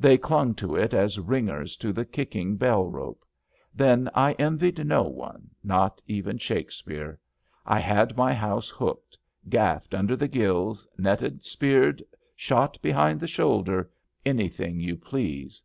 [0.00, 3.22] They clung to it as ringers to the kicking bell rope.
[3.74, 7.18] Then I ienvied no one— ^not even Shakespeare.
[7.66, 9.18] I had my house hooked—
[9.50, 12.02] gaffed under the gills, netted, speared,
[12.34, 13.90] shot behind the shoulder—
[14.24, 15.62] anything yon please.